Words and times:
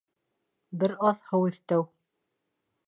Бер 0.83 0.95
аҙ 1.11 1.21
һыу 1.29 1.47
өҫтәү 1.51 1.87